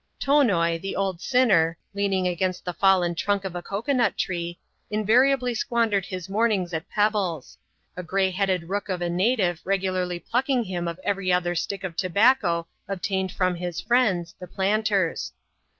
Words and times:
Tonoi, 0.19 0.79
the 0.81 0.95
old 0.95 1.21
sinner, 1.21 1.77
leaning 1.93 2.27
against 2.27 2.65
the 2.65 2.73
fallen 2.73 3.13
trunk 3.13 3.45
of 3.45 3.53
a 3.55 3.61
cocoa 3.61 3.93
nut 3.93 4.17
tree, 4.17 4.57
invariably 4.89 5.53
squandered 5.53 6.07
his 6.07 6.27
mornings 6.27 6.73
at 6.73 6.89
pebbles; 6.89 7.59
a 7.95 8.01
gray 8.01 8.31
headed 8.31 8.67
rook 8.67 8.89
of 8.89 8.99
a 9.03 9.11
native 9.11 9.61
regularly 9.63 10.17
plucking 10.19 10.63
him 10.63 10.87
of 10.87 10.99
every 11.03 11.27
t)ther 11.27 11.53
stick 11.55 11.83
of 11.83 11.95
tobacco 11.95 12.65
obtained 12.87 13.31
from 13.31 13.53
his 13.53 13.79
friends, 13.79 14.33
the 14.39 14.47
planters. 14.47 15.33